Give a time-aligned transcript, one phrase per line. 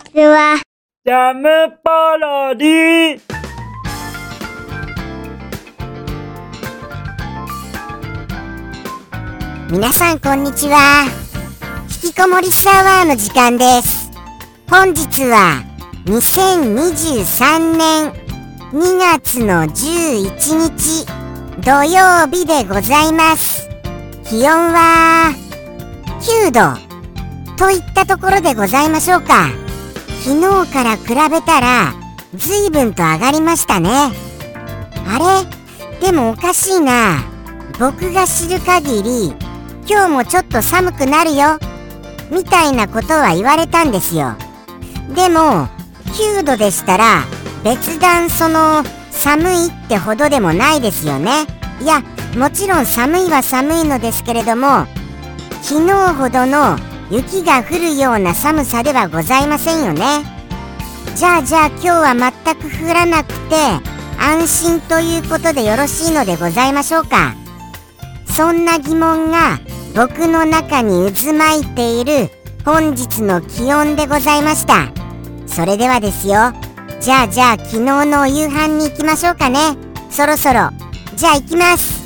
[0.00, 0.60] ちは。
[1.04, 1.48] ジャム
[1.82, 3.20] パロディ
[9.70, 11.06] 皆さんこんにちは。
[12.04, 14.10] 引きこもりスアワーの時間です。
[14.68, 15.62] 本日は
[16.06, 18.12] 2023年
[18.72, 20.26] 2月の11
[20.58, 21.06] 日
[21.60, 23.68] 土曜日でございます。
[24.24, 25.32] 気温は
[26.20, 26.90] 9度
[27.56, 29.69] といったところでございましょうか。
[30.20, 31.92] 昨日から比べたら
[32.34, 33.90] 随分と上がりましたね。
[35.06, 35.18] あ
[36.00, 36.06] れ？
[36.06, 37.30] でもおかしいな。
[37.80, 39.34] 僕が知る限り
[39.88, 41.58] 今日もちょっと寒くなるよ
[42.30, 44.36] みたいなことは言われたんですよ
[45.14, 45.66] でも
[46.12, 47.24] 9度でしたら
[47.64, 51.46] 別段その寒いってほどでもないですよね
[51.80, 52.02] いや
[52.36, 54.84] もちろん寒いは寒いのですけれども
[55.62, 56.76] 昨日ほどの
[57.10, 60.24] 雪が降るような寒さではございませんよね。
[61.16, 63.56] じゃあじゃあ今日は全く降らなくて
[64.18, 67.34] 安心ということでよろしいのでございましょうか。
[68.26, 69.58] そんな疑問が
[69.96, 72.30] 僕の中に渦巻いている
[72.64, 74.92] 本日の気温でございました。
[75.46, 76.52] それではですよ。
[77.00, 79.76] じゃあじゃあ昨日のお夕飯に行きましょうかね。
[80.10, 80.70] そろそろ。
[81.16, 82.00] じゃあ行きます。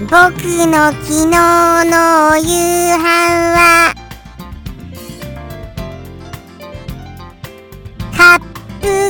[0.00, 3.02] 僕の昨日のお夕飯
[3.54, 3.94] は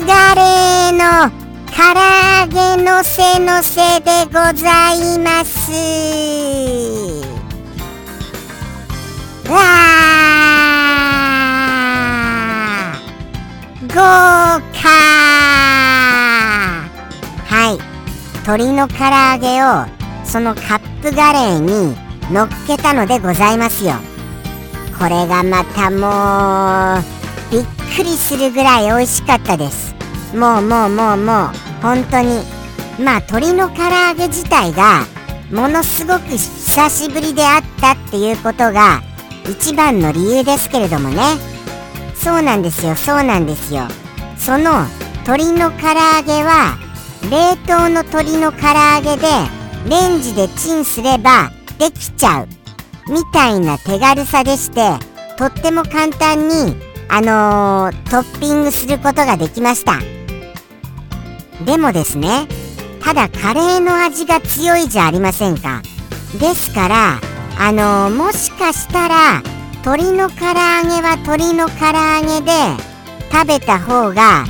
[0.07, 1.31] ガレーの
[1.67, 5.71] 唐揚げのせのせでございます。
[9.49, 10.39] わー。
[13.89, 14.89] 豪華
[17.47, 17.79] はい。
[18.43, 19.87] 鶏の唐揚げを
[20.25, 21.97] そのカップガレーに
[22.33, 23.95] 乗っけたのでございますよ。
[24.99, 27.18] これがまたもう
[27.99, 29.93] くりするぐらい美味しかったです。
[30.33, 31.51] もうもうもうもう
[31.83, 32.45] 本当に。
[33.03, 35.05] まあ鶏の唐揚げ自体が
[35.51, 39.03] ものすごく久しぶりであったっていうことが
[39.51, 41.23] 一番の理由ですけれどもね。
[42.15, 43.89] そうなんですよそうなんですよ。
[44.37, 44.87] その
[45.27, 46.79] 鶏の唐揚げは
[47.29, 49.27] 冷凍の鶏の唐揚げで
[49.89, 52.49] レンジでチンすればできちゃう。
[53.13, 54.89] みたいな手軽さでして
[55.37, 59.99] とっても簡単にあのー、トッピングすることができました。
[61.65, 62.47] でもですね
[63.03, 65.83] ただカレーの味が強いじゃありませんか。
[66.39, 67.21] ですから
[67.59, 69.43] あのー、もしかしたら
[69.85, 72.53] 鶏の唐揚げは鶏の唐揚げで
[73.33, 74.45] 食べた方が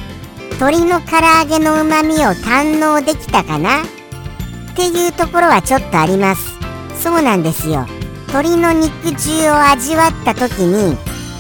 [0.53, 3.83] 鶏の唐揚げのうまみを堪能できたかな。
[3.83, 6.57] っていうところはちょっとあります。
[7.01, 7.87] そうなんですよ。
[8.29, 10.97] 鶏の肉汁を味わった時に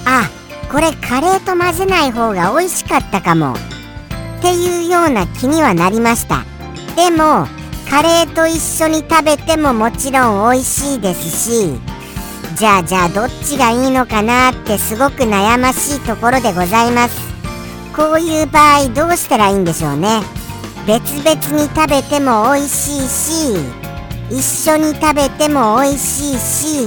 [0.06, 0.29] あ
[0.71, 3.55] これカレーと混ぜない方が美味しかったかも。
[3.55, 6.45] っていうような気にはなりました。
[6.95, 7.47] でも
[7.91, 11.81] カレーと一緒に食べてももちろん美味しいですし
[12.55, 17.17] じゃあじゃあどっちがいいのかなってすごく悩ましいところでございます。
[17.97, 20.21] こういう場合どうしたらいいんでしょうね。
[20.87, 23.56] 別々に食べても美味しいし
[24.31, 26.87] 一緒に食べても美味しいし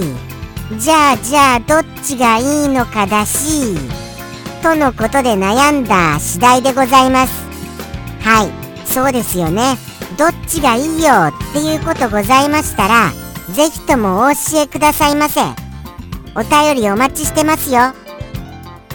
[0.80, 3.76] じゃあじゃあどっちがいいのかだし
[4.64, 7.34] とのことで悩んだ次第でございます。
[8.22, 8.52] はい。
[8.86, 9.78] そうですよね。
[10.18, 13.12] どっちがいいよっていうことございましたら
[13.54, 15.42] ぜひともお教えくださいませ。
[16.36, 17.94] お便りお待ちしてますよ。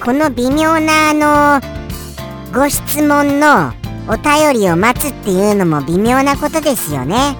[0.02, 1.60] この微妙なあの
[2.54, 3.72] ご質問の
[4.08, 7.36] お便りを待つっていうのも微妙なことですよね。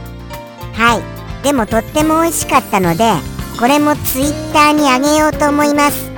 [0.75, 1.43] はい。
[1.43, 3.15] でもとっても美味しかったので
[3.59, 6.11] これもツイッターにあげようと思います。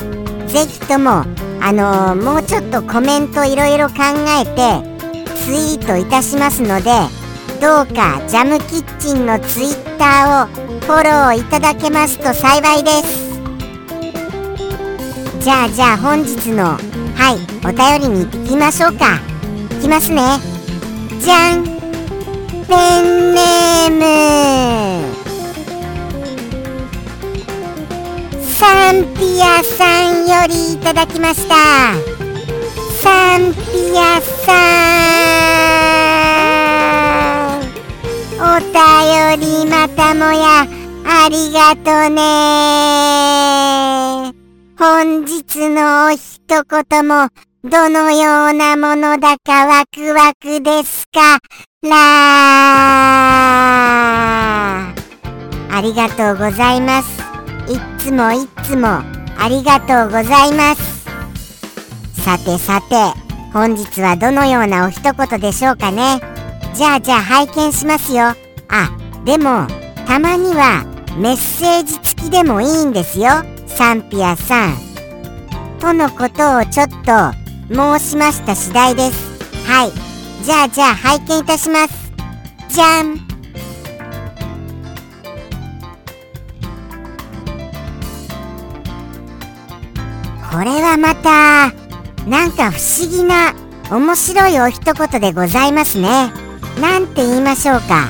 [0.52, 1.24] ぜひとも
[1.60, 3.94] あのー、もうちょっとコメントいろいろ考
[4.40, 4.82] えて
[5.44, 6.90] ツイートいたしますので
[7.60, 10.46] どうかジャムキッチンのツイッターを
[10.80, 13.28] フォローいただけますと幸いです。
[15.40, 16.78] じゃあじゃあ本日のは
[17.32, 19.20] いお便りに行きましょうか。
[19.78, 20.22] いきますね。
[21.20, 21.64] じゃん。
[22.66, 25.17] ペンネーム。
[28.58, 31.54] サンピアさんよりいただきました。
[33.00, 34.52] サンピアさ
[37.56, 37.60] ん
[38.40, 40.66] お便りまたもや
[41.06, 42.18] ありがとね。
[44.76, 47.28] 本日のお一言も
[47.62, 51.38] どのようなものだかワクワクですか？
[51.82, 51.90] ら
[55.70, 57.27] ありがとうございます。
[57.68, 58.88] いつもいつも
[59.38, 61.04] ありがとうございます。
[62.22, 62.94] さてさて
[63.52, 66.20] 本日はどのようなお一言でしょうかね。
[66.74, 68.34] じゃあじゃあ拝見しますよ。
[68.68, 68.90] あ
[69.24, 69.66] でも
[70.06, 70.84] たまには
[71.18, 73.28] メッセージ付きでもいいんですよ。
[73.66, 74.76] サンピアさん。
[75.78, 77.32] とのことをちょっと
[77.72, 79.38] 申しました次第です。
[79.66, 79.92] はい。
[80.44, 82.12] じゃあじゃあ拝見いたします。
[82.68, 83.27] じゃん。
[90.58, 91.72] これはまた
[92.28, 93.54] なんか不思議な
[93.92, 96.32] 面白いお一言でございますね。
[96.80, 98.08] なんて言いましょうか。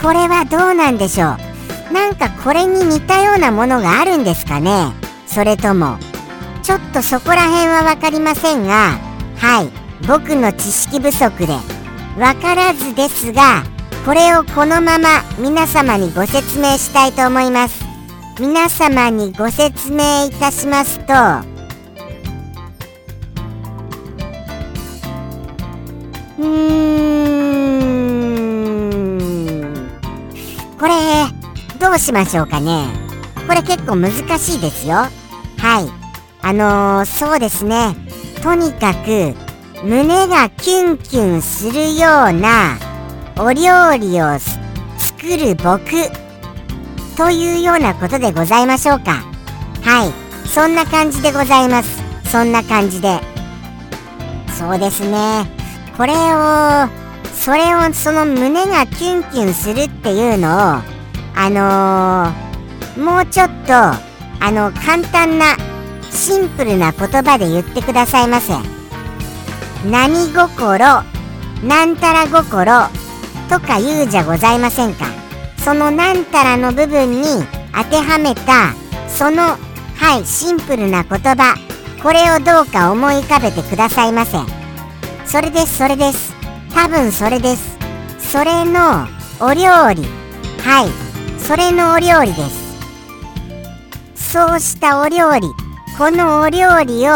[0.00, 1.36] これはどうなんでしょ
[1.90, 1.92] う。
[1.92, 4.90] なんかこれに似たようなものがあるんですかね。
[5.26, 5.98] それとも
[6.62, 8.92] ちょっとそこら辺は分かりませんが
[9.36, 9.68] はい。
[10.08, 11.58] 僕の知識不足で。
[12.16, 13.64] 分からずですが
[14.06, 17.84] これをこのまま皆様にご説明したいと思います。
[18.40, 21.55] 皆様にご説明いたしますと
[31.96, 32.86] うしましょうかね。
[33.46, 34.94] これ結構難しいですよ。
[34.94, 36.06] はい。
[36.42, 37.96] あのー、そうですね。
[38.42, 39.34] とにかく
[39.82, 42.78] 胸がキュンキュンするような
[43.38, 45.90] お料理を作る僕
[47.16, 49.24] というようなことでございましょうか。
[49.82, 50.48] はい。
[50.48, 52.02] そんな感じでございます。
[52.30, 53.20] そんな感じで。
[54.58, 55.44] そうですね。
[55.96, 56.88] これを
[57.34, 60.95] それをその胸がキュンキュンするっていうのを
[61.36, 65.56] あのー、もうちょっとあの簡単な
[66.10, 68.54] シンプルな言葉で言ってくださいませ。
[69.88, 70.78] 何心
[71.62, 72.64] なんたら心
[73.48, 75.06] とか言うじゃございませんか。
[75.58, 77.24] そのなんたらの部分に
[77.72, 78.74] 当てはめた
[79.08, 79.42] その
[79.96, 81.56] はいシンプルな言葉
[82.02, 84.38] これをどうか思い浮かべてくださいませ。
[85.26, 86.34] それですそれです。
[86.72, 87.78] 多分それです。
[88.20, 89.06] それの
[89.40, 90.06] お料理。
[90.62, 91.05] はい。
[91.46, 92.42] それのお料理で
[94.16, 94.32] す。
[94.32, 95.46] そうしたお料理
[95.96, 97.12] このお料理を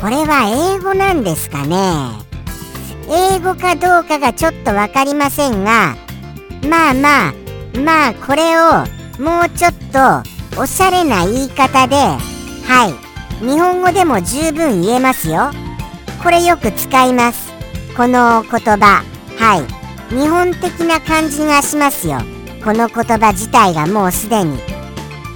[0.00, 1.76] これは英語なんですかね。
[3.08, 5.94] 英語かどうかがちょっと分かりませんが
[6.68, 7.32] まあまあ
[7.78, 8.84] まあこれを
[9.22, 12.18] もうちょっとおしゃれな言い方では
[13.40, 15.52] い日本語でも十分言えますよ。
[16.20, 17.52] これよく使います。
[17.96, 19.04] この言葉
[19.38, 19.56] は
[20.10, 22.18] い日本的な感じがしますよ。
[22.64, 24.56] この言葉自体がもうすでに。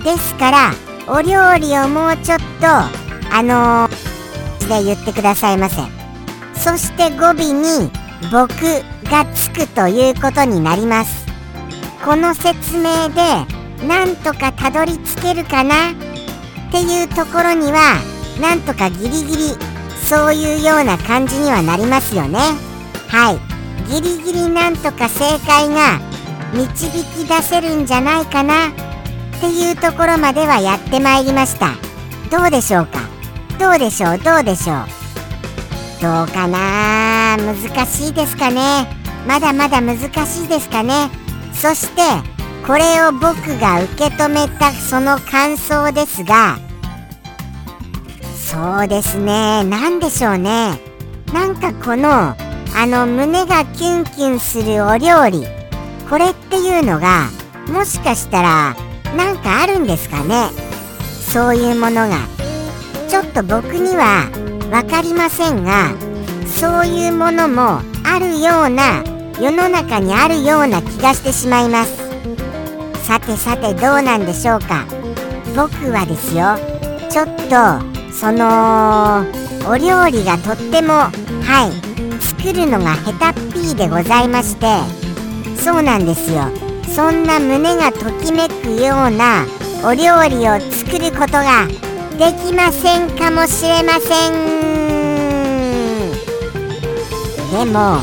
[0.05, 0.73] ですから
[1.09, 5.77] お料理をもうちょっとあのー、で言ってくださいませ。
[6.55, 7.91] そして語尾に
[8.33, 8.51] 「僕」
[9.11, 11.27] がつくということになります。
[12.05, 13.23] この説明で
[13.87, 15.91] なんとかたどり着けるかな？
[15.91, 15.95] っ
[16.71, 17.97] ていうところには
[18.41, 19.57] なんとかギリギリ
[20.09, 22.39] そういうような感じにはなりますよね。
[23.09, 23.39] はい。
[23.89, 26.01] ギリギリなんとか正解が
[26.57, 28.73] 導き出せるんじゃないかなっ
[29.41, 31.73] ていうところまではやってまいりました。
[32.31, 33.01] どうでしょうか？
[33.59, 34.19] どうでしょう？
[34.19, 34.77] どうでしょう？
[36.01, 37.37] どうかな？
[37.37, 38.87] 難しいですかね？
[39.27, 41.11] まだまだ難しいですかね？
[41.53, 42.03] そして
[42.67, 46.59] これを僕が受け止めたその感想ですが
[48.35, 49.63] そうですね。
[49.65, 50.81] 何でしょうね？
[51.35, 52.37] なんかこのあ
[52.87, 55.56] の胸がキュンキュンするお料理。
[56.09, 57.29] これっていうのが
[57.69, 58.77] もしかしたら
[59.17, 60.51] なんかあるんですかね。
[61.33, 62.17] そういうものが。
[63.09, 64.29] ちょっと僕には
[64.71, 65.93] 分かりませんが
[66.47, 69.05] そういうものもあるような
[69.41, 71.97] 世の中にあるような気がしてしまいます。
[73.07, 74.85] さてさてどうなんでしょうか。
[75.55, 76.59] 僕はですよ
[77.09, 79.25] ちょっとその
[79.67, 81.11] お料理がとってもは
[81.69, 85.06] い作るのが下手っぴーでございまして
[85.67, 86.45] そうなんですよ。
[86.95, 89.45] そんな胸がときめくような
[89.85, 91.67] お料理を作ることが
[92.17, 94.33] できませんかもしれません。
[97.51, 97.99] でも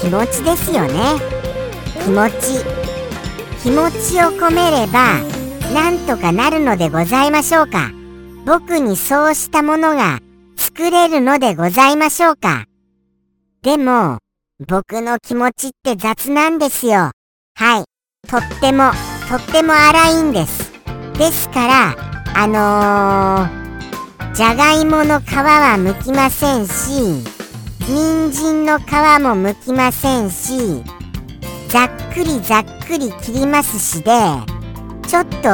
[0.00, 1.18] 気持ちですよね。
[2.04, 2.64] 気持ち。
[3.64, 5.18] 気持ちを込めれば
[5.74, 7.90] なんとかなるのでございましょうか。
[8.46, 10.20] 僕にそうしたものが
[10.56, 12.66] 作れるのでございましょうか。
[13.62, 14.18] でも
[14.66, 17.10] 僕の気持ちって雑なんですよ。
[17.54, 17.84] はい。
[18.28, 18.90] とっても
[19.28, 20.72] とっても荒いんです。
[21.18, 27.22] ですからあのー、じゃがいもの皮は剥きませんし
[27.86, 28.88] 人参の皮も
[29.36, 30.82] 剥きませんし
[31.68, 34.10] ざっくりざっくり切りますしで
[35.06, 35.48] ちょっと、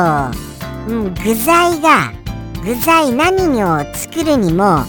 [0.89, 2.13] うん、具材が
[2.65, 4.85] 具材何を作るにも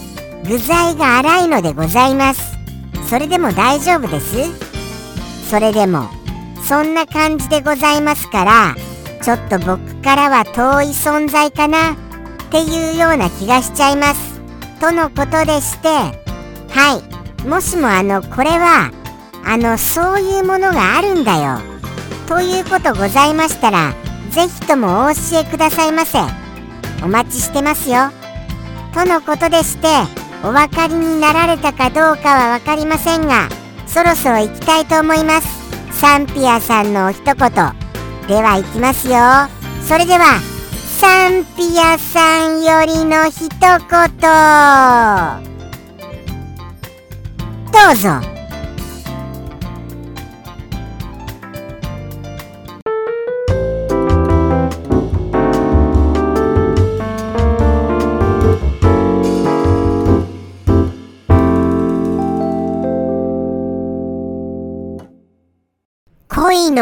[0.48, 2.51] 具材が粗いのでございます。
[3.12, 4.38] それでも大丈夫です？
[5.50, 6.08] それでも
[6.66, 8.74] そんな感じでございますから
[9.22, 11.96] ちょっと僕からは遠い存在かなっ
[12.50, 14.40] ていうような気がしちゃいます。
[14.80, 17.02] とのことでしては
[17.44, 17.46] い。
[17.46, 18.90] もしもあのこれは
[19.44, 21.58] あのそういうものがあるんだよ。
[22.26, 23.92] ということございましたら
[24.30, 26.18] ぜひともお教えくださいませ。
[27.04, 28.10] お待ちしてますよ。
[28.94, 29.88] とのことでして
[30.44, 33.48] お分かりになられたかどうかは分かりませんが
[33.86, 35.62] そろそろ行きたいと思います。
[35.92, 37.36] サンピアさんのお一言。
[38.26, 39.14] では行きますよ。
[39.86, 40.40] それでは
[40.98, 43.82] サンピアさんよりの一言。
[47.72, 48.31] どうぞ。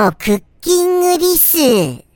[0.03, 1.59] のクッキングリス。
[1.59, 2.07] ジ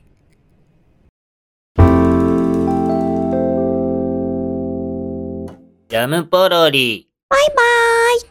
[5.91, 7.07] ャムポロリ。
[7.29, 8.21] バイバーイ。